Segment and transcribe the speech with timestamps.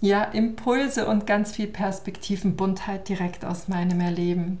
[0.00, 4.60] ja, Impulse und ganz viel Perspektivenbuntheit direkt aus meinem Erleben.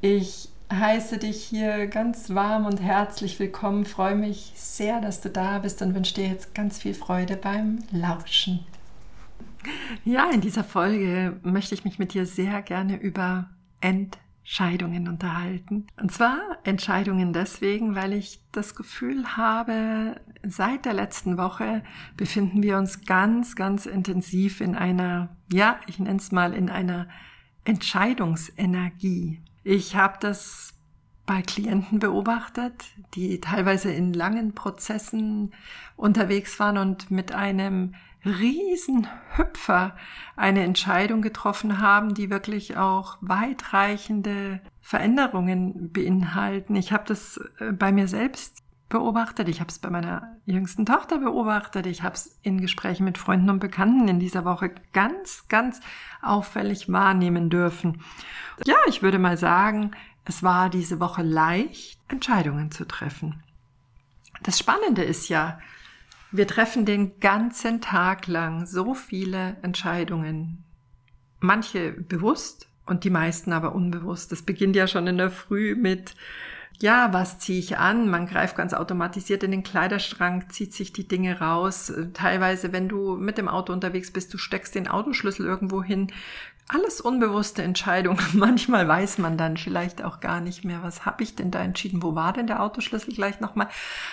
[0.00, 5.60] Ich heiße dich hier ganz warm und herzlich willkommen, freue mich sehr, dass du da
[5.60, 8.60] bist und wünsche dir jetzt ganz viel Freude beim Lauschen.
[10.04, 13.50] Ja, in dieser Folge möchte ich mich mit dir sehr gerne über
[13.80, 15.88] Entscheidungen Entscheidungen unterhalten.
[16.00, 21.82] Und zwar Entscheidungen deswegen, weil ich das Gefühl habe, seit der letzten Woche
[22.16, 27.08] befinden wir uns ganz, ganz intensiv in einer, ja, ich nenne es mal in einer
[27.64, 29.42] Entscheidungsenergie.
[29.64, 30.75] Ich habe das
[31.26, 35.52] bei Klienten beobachtet, die teilweise in langen Prozessen
[35.96, 39.96] unterwegs waren und mit einem Riesenhüpfer
[40.36, 46.74] eine Entscheidung getroffen haben, die wirklich auch weitreichende Veränderungen beinhalten.
[46.76, 51.18] Ich habe das äh, bei mir selbst beobachtet, ich habe es bei meiner jüngsten Tochter
[51.18, 55.80] beobachtet, ich habe es in Gesprächen mit Freunden und Bekannten in dieser Woche ganz, ganz
[56.22, 58.00] auffällig wahrnehmen dürfen.
[58.64, 59.90] Ja, ich würde mal sagen,
[60.26, 63.42] es war diese Woche leicht, Entscheidungen zu treffen.
[64.42, 65.58] Das Spannende ist ja,
[66.32, 70.64] wir treffen den ganzen Tag lang so viele Entscheidungen.
[71.40, 74.32] Manche bewusst und die meisten aber unbewusst.
[74.32, 76.14] Das beginnt ja schon in der Früh mit,
[76.78, 78.08] ja, was ziehe ich an?
[78.08, 81.92] Man greift ganz automatisiert in den Kleiderschrank, zieht sich die Dinge raus.
[82.12, 86.12] Teilweise, wenn du mit dem Auto unterwegs bist, du steckst den Autoschlüssel irgendwo hin,
[86.68, 88.18] alles unbewusste Entscheidungen.
[88.32, 92.02] Manchmal weiß man dann vielleicht auch gar nicht mehr, was habe ich denn da entschieden,
[92.02, 93.68] wo war denn der Autoschlüssel gleich nochmal.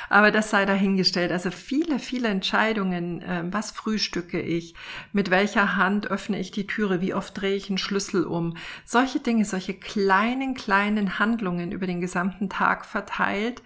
[0.10, 1.32] Aber das sei dahingestellt.
[1.32, 4.76] Also viele, viele Entscheidungen, äh, was frühstücke ich,
[5.14, 8.56] mit welcher Hand öffne ich die Türe, wie oft drehe ich einen Schlüssel um.
[8.86, 13.64] Solche Dinge, solche kleinen, kleinen Handlungen über den gesamten Tag verteilt,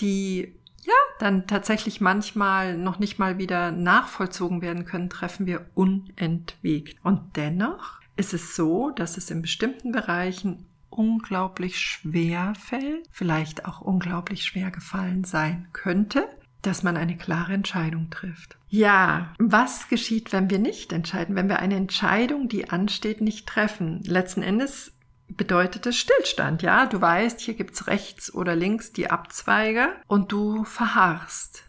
[0.00, 6.96] die ja, dann tatsächlich manchmal noch nicht mal wieder nachvollzogen werden können, treffen wir unentwegt.
[7.04, 13.80] Und dennoch ist es so, dass es in bestimmten Bereichen unglaublich schwer fällt, vielleicht auch
[13.80, 16.26] unglaublich schwer gefallen sein könnte,
[16.62, 18.56] dass man eine klare Entscheidung trifft.
[18.68, 24.02] Ja, was geschieht, wenn wir nicht entscheiden, wenn wir eine Entscheidung, die ansteht, nicht treffen?
[24.02, 24.92] Letzten Endes
[25.28, 26.86] bedeutet es Stillstand, ja?
[26.86, 31.62] Du weißt, hier gibt's rechts oder links die Abzweige und du verharrst.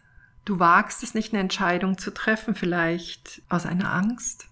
[0.46, 4.49] Du wagst es nicht, eine Entscheidung zu treffen, vielleicht aus einer Angst,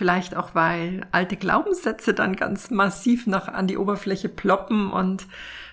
[0.00, 5.26] Vielleicht auch, weil alte Glaubenssätze dann ganz massiv noch an die Oberfläche ploppen und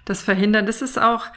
[0.04, 0.66] das verhindern.
[0.66, 1.28] Das ist auch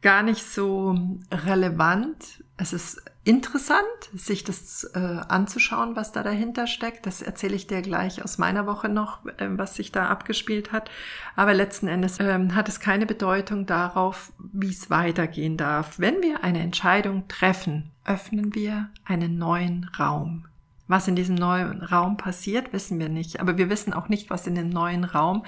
[0.00, 0.96] gar nicht so
[1.32, 2.44] relevant.
[2.56, 3.80] Es ist interessant,
[4.14, 7.06] sich das äh, anzuschauen, was da dahinter steckt.
[7.06, 10.88] Das erzähle ich dir gleich aus meiner Woche noch, äh, was sich da abgespielt hat.
[11.34, 15.98] Aber letzten Endes äh, hat es keine Bedeutung darauf, wie es weitergehen darf.
[15.98, 20.44] Wenn wir eine Entscheidung treffen, öffnen wir einen neuen Raum.
[20.88, 23.40] Was in diesem neuen Raum passiert, wissen wir nicht.
[23.40, 25.44] Aber wir wissen auch nicht, was in dem neuen Raum,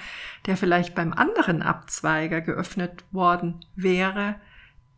[0.46, 4.36] der vielleicht beim anderen Abzweiger geöffnet worden wäre,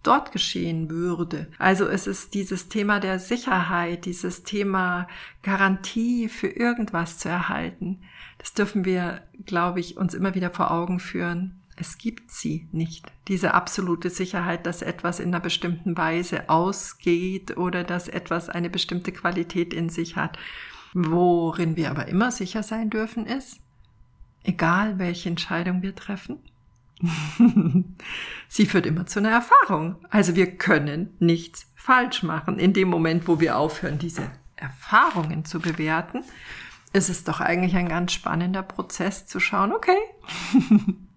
[0.02, 1.48] dort geschehen würde.
[1.58, 5.06] Also es ist dieses Thema der Sicherheit, dieses Thema
[5.42, 8.00] Garantie für irgendwas zu erhalten.
[8.38, 11.59] Das dürfen wir, glaube ich, uns immer wieder vor Augen führen.
[11.80, 13.10] Es gibt sie nicht.
[13.26, 19.12] Diese absolute Sicherheit, dass etwas in einer bestimmten Weise ausgeht oder dass etwas eine bestimmte
[19.12, 20.38] Qualität in sich hat.
[20.92, 23.60] Worin wir aber immer sicher sein dürfen ist,
[24.42, 26.40] egal welche Entscheidung wir treffen,
[28.48, 29.96] sie führt immer zu einer Erfahrung.
[30.10, 32.58] Also wir können nichts falsch machen.
[32.58, 36.24] In dem Moment, wo wir aufhören, diese Erfahrungen zu bewerten,
[36.92, 39.96] ist es doch eigentlich ein ganz spannender Prozess zu schauen, okay,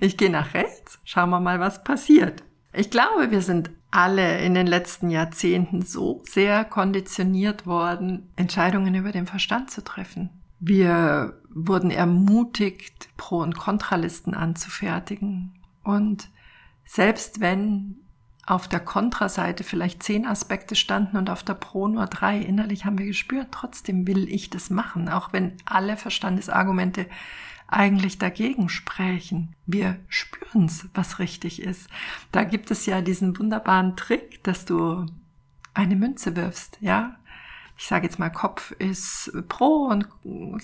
[0.00, 2.42] Ich gehe nach rechts, schauen wir mal, was passiert.
[2.72, 9.12] Ich glaube, wir sind alle in den letzten Jahrzehnten so sehr konditioniert worden, Entscheidungen über
[9.12, 10.30] den Verstand zu treffen.
[10.58, 15.54] Wir wurden ermutigt, Pro- und Kontralisten anzufertigen.
[15.82, 16.28] Und
[16.84, 17.96] selbst wenn
[18.46, 22.98] auf der Kontraseite vielleicht zehn Aspekte standen und auf der Pro nur drei, innerlich haben
[22.98, 27.06] wir gespürt, trotzdem will ich das machen, auch wenn alle Verstandesargumente
[27.68, 29.54] eigentlich dagegen sprechen.
[29.66, 31.88] Wir spüren's, was richtig ist.
[32.32, 35.06] Da gibt es ja diesen wunderbaren Trick, dass du
[35.74, 37.16] eine Münze wirfst, ja?
[37.78, 40.08] ich sage jetzt mal, Kopf ist pro und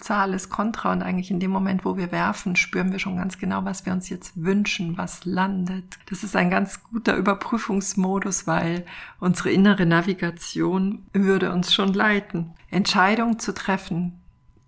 [0.03, 3.39] Zahl ist kontra und eigentlich in dem Moment, wo wir werfen, spüren wir schon ganz
[3.39, 5.99] genau, was wir uns jetzt wünschen, was landet.
[6.09, 8.87] Das ist ein ganz guter Überprüfungsmodus, weil
[9.21, 12.55] unsere innere Navigation würde uns schon leiten.
[12.71, 14.22] Entscheidungen zu treffen.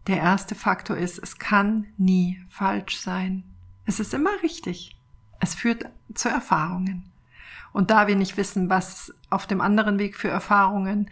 [0.06, 3.45] Der erste Faktor ist, es kann nie falsch sein.
[3.87, 4.97] Es ist immer richtig.
[5.41, 7.11] Es führt zu Erfahrungen.
[7.73, 11.11] Und da wir nicht wissen, was auf dem anderen Weg für Erfahrungen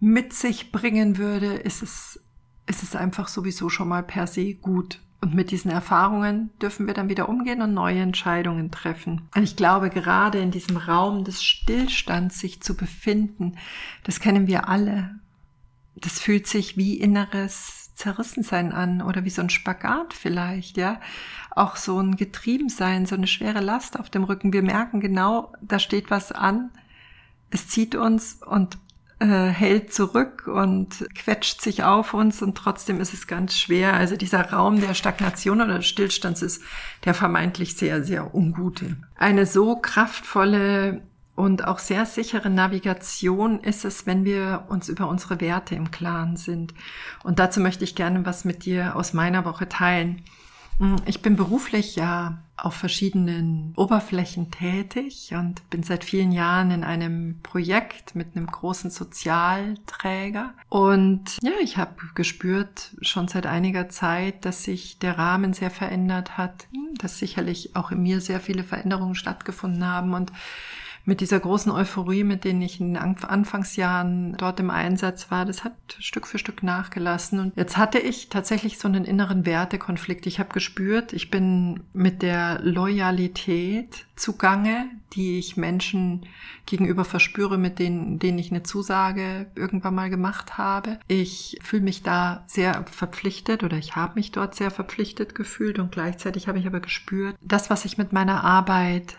[0.00, 2.20] mit sich bringen würde, ist es,
[2.66, 5.00] ist es einfach sowieso schon mal per se gut.
[5.20, 9.28] Und mit diesen Erfahrungen dürfen wir dann wieder umgehen und neue Entscheidungen treffen.
[9.34, 13.56] Und ich glaube, gerade in diesem Raum des Stillstands sich zu befinden,
[14.02, 15.18] das kennen wir alle.
[15.94, 21.00] Das fühlt sich wie inneres Zerrissensein an oder wie so ein Spagat vielleicht, ja.
[21.50, 24.52] Auch so ein Getriebensein, so eine schwere Last auf dem Rücken.
[24.52, 26.70] Wir merken genau, da steht was an.
[27.50, 28.78] Es zieht uns und
[29.20, 33.94] äh, hält zurück und quetscht sich auf uns und trotzdem ist es ganz schwer.
[33.94, 36.62] Also dieser Raum der Stagnation oder des Stillstands ist
[37.04, 38.96] der vermeintlich sehr, sehr ungute.
[39.16, 41.02] Eine so kraftvolle
[41.36, 46.36] und auch sehr sichere Navigation ist es, wenn wir uns über unsere Werte im Klaren
[46.36, 46.74] sind.
[47.22, 50.22] Und dazu möchte ich gerne was mit dir aus meiner Woche teilen.
[50.78, 56.84] Hm, ich bin beruflich ja auf verschiedenen Oberflächen tätig und bin seit vielen Jahren in
[56.84, 60.54] einem Projekt mit einem großen Sozialträger.
[60.68, 66.38] Und ja, ich habe gespürt schon seit einiger Zeit, dass sich der Rahmen sehr verändert
[66.38, 70.30] hat, dass sicherlich auch in mir sehr viele Veränderungen stattgefunden haben und
[71.04, 75.62] mit dieser großen Euphorie, mit denen ich in den Anfangsjahren dort im Einsatz war, das
[75.62, 77.40] hat Stück für Stück nachgelassen.
[77.40, 80.26] Und jetzt hatte ich tatsächlich so einen inneren Wertekonflikt.
[80.26, 86.26] Ich habe gespürt, ich bin mit der Loyalität zugange, die ich Menschen
[86.66, 90.98] gegenüber verspüre, mit denen, denen ich eine Zusage irgendwann mal gemacht habe.
[91.06, 95.92] Ich fühle mich da sehr verpflichtet oder ich habe mich dort sehr verpflichtet gefühlt und
[95.92, 99.16] gleichzeitig habe ich aber gespürt, das, was ich mit meiner Arbeit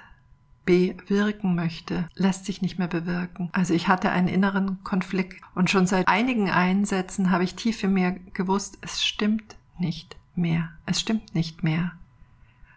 [0.66, 3.50] bewirken möchte, lässt sich nicht mehr bewirken.
[3.52, 7.94] Also ich hatte einen inneren Konflikt und schon seit einigen Einsätzen habe ich tief in
[7.94, 10.70] mir gewusst, es stimmt nicht mehr.
[10.86, 11.92] Es stimmt nicht mehr.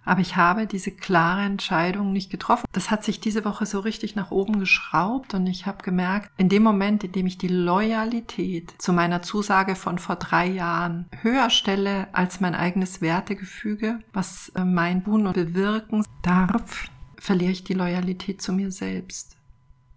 [0.08, 2.64] Aber ich habe diese klare Entscheidung nicht getroffen.
[2.72, 6.48] Das hat sich diese Woche so richtig nach oben geschraubt und ich habe gemerkt, in
[6.48, 11.50] dem Moment, in dem ich die Loyalität zu meiner Zusage von vor drei Jahren höher
[11.50, 16.88] stelle als mein eigenes Wertegefüge, was äh, mein Tun und Bewirken darf,
[17.28, 19.36] verliere ich die Loyalität zu mir selbst.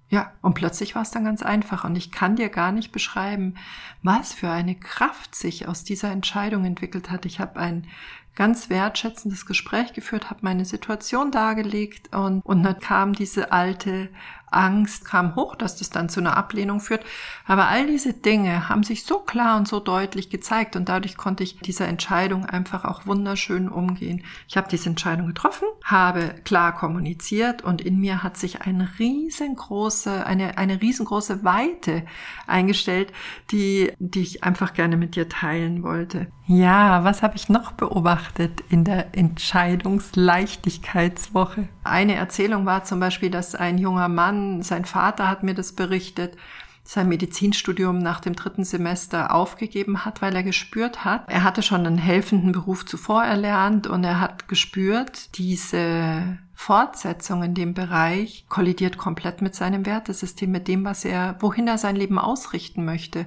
[0.10, 3.56] Ja, und plötzlich war es dann ganz einfach und ich kann dir gar nicht beschreiben,
[4.04, 7.26] was für eine Kraft sich aus dieser Entscheidung entwickelt hat.
[7.26, 7.88] Ich habe ein
[8.36, 14.10] ganz wertschätzendes Gespräch geführt, habe meine Situation dargelegt und, und dann kam diese alte
[14.52, 17.04] Angst kam hoch, dass das dann zu einer Ablehnung führt.
[17.48, 21.44] Aber all diese Dinge haben sich so klar und so deutlich gezeigt und dadurch konnte
[21.44, 24.24] ich dieser Entscheidung einfach auch wunderschön umgehen.
[24.48, 30.26] Ich habe diese Entscheidung getroffen, habe klar kommuniziert und in mir hat sich eine riesengroße,
[30.26, 32.04] eine, eine riesengroße Weite
[32.46, 33.12] eingestellt,
[33.52, 36.28] die, die ich einfach gerne mit dir teilen wollte.
[36.48, 41.70] Ja, was habe ich noch beobachtet in der Entscheidungsleichtigkeitswoche?
[41.92, 46.38] Eine Erzählung war zum Beispiel, dass ein junger Mann, sein Vater hat mir das berichtet,
[46.86, 51.86] sein Medizinstudium nach dem dritten Semester aufgegeben hat, weil er gespürt hat, er hatte schon
[51.86, 59.00] einen helfenden Beruf zuvor erlernt und er hat gespürt, diese Fortsetzung in dem Bereich kollidiert
[59.00, 63.26] komplett mit seinem Wertesystem, mit dem, was er, wohin er sein Leben ausrichten möchte.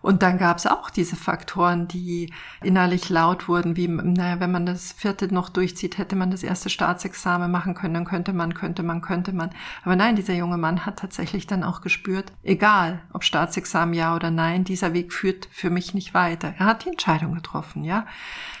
[0.00, 2.32] Und dann gab es auch diese Faktoren, die
[2.62, 6.70] innerlich laut wurden, wie, naja, wenn man das vierte noch durchzieht, hätte man das erste
[6.70, 9.50] Staatsexamen machen können, dann könnte man, könnte man, könnte man.
[9.84, 14.30] Aber nein, dieser junge Mann hat tatsächlich dann auch gespürt, egal ob Staatsexamen ja oder
[14.30, 16.54] nein, dieser Weg führt für mich nicht weiter.
[16.58, 18.06] Er hat die Entscheidung getroffen, ja.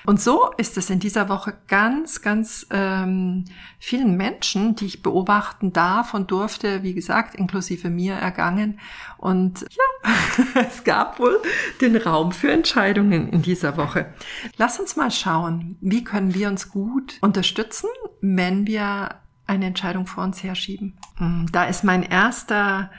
[0.04, 3.44] Und so ist es in dieser Woche ganz, ganz ähm,
[3.78, 8.80] vielen Menschen, die ich beobachten darf und durfte, wie gesagt, inklusive mir ergangen.
[9.16, 10.12] Und ja,
[10.68, 11.40] es gab wohl
[11.80, 14.12] den Raum für Entscheidungen in dieser Woche.
[14.56, 17.88] Lass uns mal schauen, wie können wir uns gut unterstützen,
[18.20, 20.98] wenn wir eine Entscheidung vor uns herschieben.
[21.16, 22.90] Hm, da ist mein erster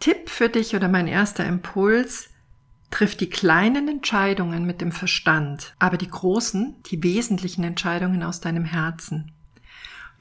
[0.00, 2.30] Tipp für dich oder mein erster Impuls,
[2.92, 8.66] Triff die kleinen Entscheidungen mit dem Verstand, aber die großen, die wesentlichen Entscheidungen aus deinem
[8.66, 9.32] Herzen.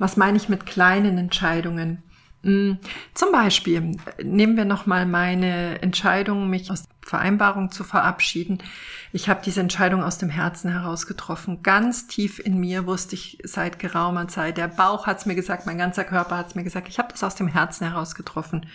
[0.01, 2.01] Was meine ich mit kleinen Entscheidungen?
[2.41, 2.79] Hm,
[3.13, 8.63] zum Beispiel nehmen wir nochmal meine Entscheidung, mich aus Vereinbarung zu verabschieden.
[9.11, 11.61] Ich habe diese Entscheidung aus dem Herzen heraus getroffen.
[11.61, 14.57] Ganz tief in mir wusste ich seit geraumer Zeit.
[14.57, 16.87] Der Bauch hat es mir gesagt, mein ganzer Körper hat es mir gesagt.
[16.89, 18.65] Ich habe das aus dem Herzen heraus getroffen.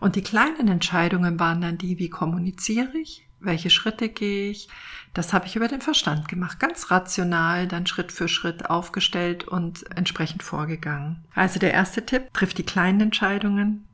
[0.00, 4.68] Und die kleinen Entscheidungen waren dann die, wie kommuniziere ich, welche Schritte gehe ich.
[5.14, 9.84] Das habe ich über den Verstand gemacht, ganz rational, dann Schritt für Schritt aufgestellt und
[9.96, 11.24] entsprechend vorgegangen.
[11.34, 13.86] Also der erste Tipp, trifft die kleinen Entscheidungen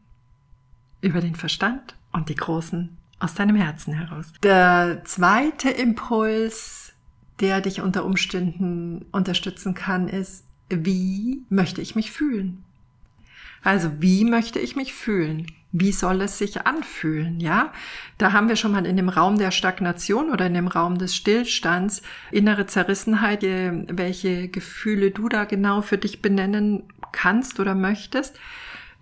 [1.01, 4.33] über den Verstand und die großen aus deinem Herzen heraus.
[4.43, 6.93] Der zweite Impuls,
[7.41, 12.65] der dich unter Umständen unterstützen kann, ist, wie möchte ich mich fühlen?
[13.63, 15.47] Also, wie möchte ich mich fühlen?
[15.73, 17.41] Wie soll es sich anfühlen?
[17.41, 17.73] Ja,
[18.19, 21.17] da haben wir schon mal in dem Raum der Stagnation oder in dem Raum des
[21.17, 28.39] Stillstands innere Zerrissenheit, welche Gefühle du da genau für dich benennen kannst oder möchtest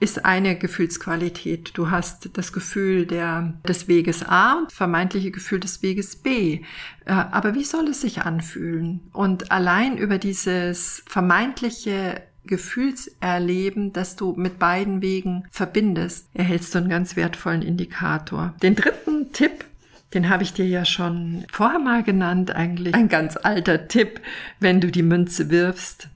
[0.01, 1.73] ist eine Gefühlsqualität.
[1.75, 6.63] Du hast das Gefühl der, des Weges A und vermeintliche Gefühl des Weges B.
[7.05, 9.01] Äh, aber wie soll es sich anfühlen?
[9.13, 16.89] Und allein über dieses vermeintliche Gefühlserleben, das du mit beiden Wegen verbindest, erhältst du einen
[16.89, 18.55] ganz wertvollen Indikator.
[18.63, 19.65] Den dritten Tipp,
[20.15, 24.21] den habe ich dir ja schon vorher mal genannt, eigentlich ein ganz alter Tipp,
[24.59, 26.09] wenn du die Münze wirfst,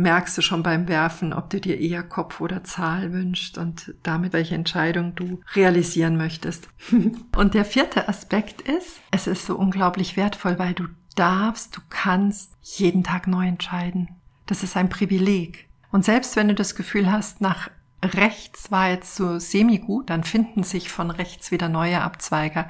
[0.00, 4.32] merkst du schon beim Werfen, ob du dir eher Kopf oder Zahl wünschst und damit
[4.32, 6.68] welche Entscheidung du realisieren möchtest.
[7.36, 10.84] und der vierte Aspekt ist, es ist so unglaublich wertvoll, weil du
[11.16, 14.08] darfst, du kannst jeden Tag neu entscheiden.
[14.50, 15.68] Das ist ein Privileg.
[15.92, 17.70] Und selbst wenn du das Gefühl hast, nach
[18.02, 22.68] rechts war jetzt so semi-gut, dann finden sich von rechts wieder neue Abzweiger,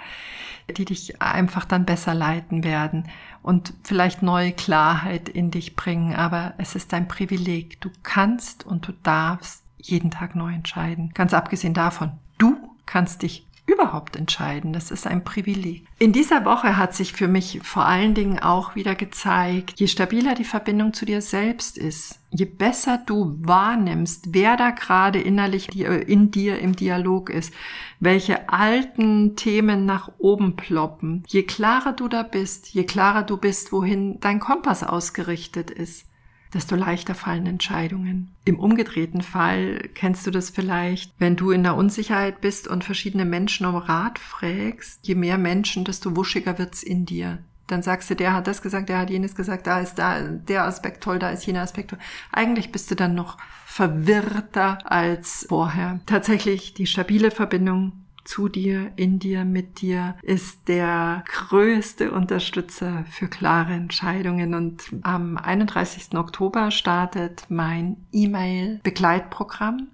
[0.76, 3.08] die dich einfach dann besser leiten werden
[3.42, 6.14] und vielleicht neue Klarheit in dich bringen.
[6.14, 7.80] Aber es ist ein Privileg.
[7.80, 11.12] Du kannst und du darfst jeden Tag neu entscheiden.
[11.14, 14.72] Ganz abgesehen davon, du kannst dich überhaupt entscheiden.
[14.72, 15.86] Das ist ein Privileg.
[15.98, 20.34] In dieser Woche hat sich für mich vor allen Dingen auch wieder gezeigt, je stabiler
[20.34, 26.30] die Verbindung zu dir selbst ist, je besser du wahrnimmst, wer da gerade innerlich in
[26.30, 27.52] dir im Dialog ist,
[27.98, 33.72] welche alten Themen nach oben ploppen, je klarer du da bist, je klarer du bist,
[33.72, 36.06] wohin dein Kompass ausgerichtet ist,
[36.54, 38.34] desto leichter fallen Entscheidungen.
[38.44, 43.24] Im umgedrehten Fall kennst du das vielleicht, wenn du in der Unsicherheit bist und verschiedene
[43.24, 47.38] Menschen um Rat fragst, je mehr Menschen, desto wuschiger wird's in dir.
[47.66, 50.64] Dann sagst du, der hat das gesagt, der hat jenes gesagt, da ist da der
[50.64, 52.00] Aspekt toll, da ist jener Aspekt toll.
[52.32, 56.00] Eigentlich bist du dann noch verwirrter als vorher.
[56.06, 57.92] Tatsächlich die stabile Verbindung
[58.30, 64.54] zu dir, in dir, mit dir, ist der größte Unterstützer für klare Entscheidungen.
[64.54, 66.14] Und am 31.
[66.14, 69.88] Oktober startet mein E-Mail-Begleitprogramm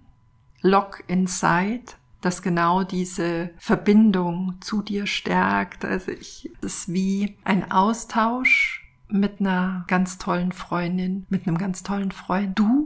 [0.60, 5.84] Lock Inside das genau diese Verbindung zu dir stärkt.
[5.84, 11.82] Also ich, es ist wie ein Austausch mit einer ganz tollen Freundin, mit einem ganz
[11.82, 12.58] tollen Freund.
[12.58, 12.85] Du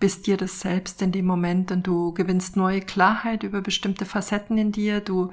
[0.00, 4.58] bist dir das selbst in dem Moment und du gewinnst neue Klarheit über bestimmte Facetten
[4.58, 5.30] in dir, du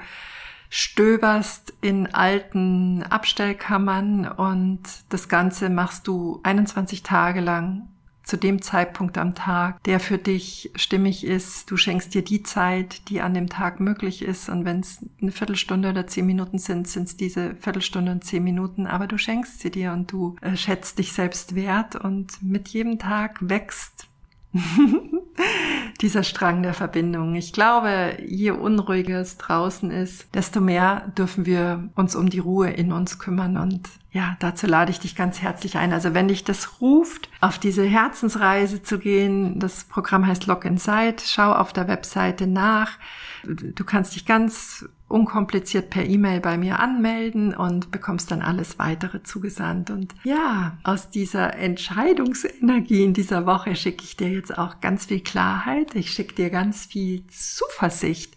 [0.69, 7.87] stöberst in alten Abstellkammern und das Ganze machst du 21 Tage lang
[8.25, 11.69] zu dem Zeitpunkt am Tag, der für dich stimmig ist.
[11.69, 14.49] Du schenkst dir die Zeit, die an dem Tag möglich ist.
[14.49, 18.43] Und wenn es eine Viertelstunde oder zehn Minuten sind, sind es diese Viertelstunde und zehn
[18.43, 18.87] Minuten.
[18.87, 21.95] Aber du schenkst sie dir und du äh, schätzt dich selbst wert.
[21.95, 24.07] Und mit jedem Tag wächst
[26.01, 27.35] dieser Strang der Verbindung.
[27.35, 32.69] Ich glaube, je unruhiger es draußen ist, desto mehr dürfen wir uns um die Ruhe
[32.69, 33.57] in uns kümmern.
[33.57, 35.93] Und ja, dazu lade ich dich ganz herzlich ein.
[35.93, 41.17] Also wenn dich das ruft, auf diese Herzensreise zu gehen, das Programm heißt Lock Inside,
[41.25, 42.97] schau auf der Webseite nach.
[43.43, 49.21] Du kannst dich ganz unkompliziert per E-Mail bei mir anmelden und bekommst dann alles weitere
[49.21, 49.91] zugesandt.
[49.91, 55.21] Und ja, aus dieser Entscheidungsenergie in dieser Woche schicke ich dir jetzt auch ganz viel
[55.21, 55.95] Klarheit.
[55.95, 58.35] Ich schicke dir ganz viel Zuversicht,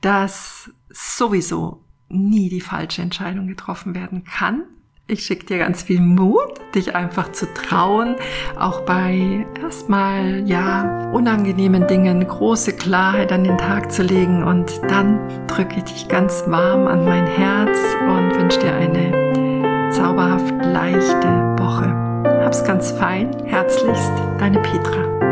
[0.00, 4.62] dass sowieso nie die falsche Entscheidung getroffen werden kann,
[5.08, 8.16] ich schicke dir ganz viel Mut, dich einfach zu trauen,
[8.58, 15.20] auch bei erstmal ja unangenehmen Dingen große Klarheit an den Tag zu legen und dann
[15.46, 21.86] drücke ich dich ganz warm an mein Herz und wünsche dir eine zauberhaft leichte Woche.
[22.44, 25.25] Hab's ganz fein, herzlichst, deine Petra.